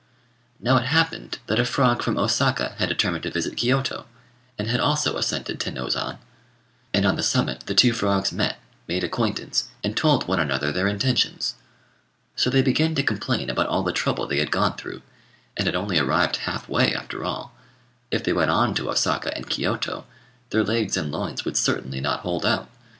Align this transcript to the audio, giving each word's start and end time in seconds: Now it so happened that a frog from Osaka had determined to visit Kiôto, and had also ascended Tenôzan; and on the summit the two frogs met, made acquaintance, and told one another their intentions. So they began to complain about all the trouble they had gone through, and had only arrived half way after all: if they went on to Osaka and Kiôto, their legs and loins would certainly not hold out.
Now 0.59 0.77
it 0.77 0.85
so 0.85 0.87
happened 0.87 1.37
that 1.45 1.59
a 1.59 1.63
frog 1.63 2.01
from 2.01 2.17
Osaka 2.17 2.73
had 2.79 2.89
determined 2.89 3.21
to 3.21 3.29
visit 3.29 3.53
Kiôto, 3.55 4.05
and 4.57 4.67
had 4.67 4.79
also 4.79 5.15
ascended 5.15 5.59
Tenôzan; 5.59 6.17
and 6.91 7.05
on 7.05 7.17
the 7.17 7.21
summit 7.21 7.59
the 7.67 7.75
two 7.75 7.93
frogs 7.93 8.31
met, 8.31 8.59
made 8.87 9.03
acquaintance, 9.03 9.65
and 9.83 9.95
told 9.95 10.27
one 10.27 10.39
another 10.39 10.71
their 10.71 10.87
intentions. 10.87 11.53
So 12.35 12.49
they 12.49 12.63
began 12.63 12.95
to 12.95 13.03
complain 13.03 13.47
about 13.51 13.67
all 13.67 13.83
the 13.83 13.93
trouble 13.93 14.25
they 14.25 14.39
had 14.39 14.49
gone 14.49 14.75
through, 14.75 15.03
and 15.55 15.67
had 15.67 15.75
only 15.75 15.99
arrived 15.99 16.37
half 16.37 16.67
way 16.67 16.95
after 16.95 17.23
all: 17.23 17.53
if 18.09 18.23
they 18.23 18.33
went 18.33 18.49
on 18.49 18.73
to 18.73 18.89
Osaka 18.89 19.31
and 19.37 19.47
Kiôto, 19.51 20.05
their 20.49 20.63
legs 20.63 20.97
and 20.97 21.11
loins 21.11 21.45
would 21.45 21.55
certainly 21.57 22.01
not 22.01 22.21
hold 22.21 22.43
out. 22.43 22.67